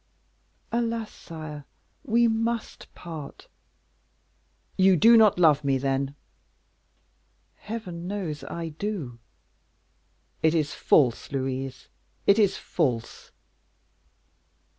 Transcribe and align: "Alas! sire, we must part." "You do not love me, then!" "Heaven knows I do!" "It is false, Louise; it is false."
"Alas! 0.71 1.11
sire, 1.13 1.63
we 2.03 2.27
must 2.27 2.91
part." 2.95 3.47
"You 4.75 4.95
do 4.97 5.15
not 5.15 5.37
love 5.37 5.63
me, 5.63 5.77
then!" 5.77 6.15
"Heaven 7.57 8.07
knows 8.07 8.43
I 8.45 8.69
do!" 8.69 9.19
"It 10.41 10.55
is 10.55 10.73
false, 10.73 11.31
Louise; 11.31 11.87
it 12.25 12.39
is 12.39 12.57
false." 12.57 13.29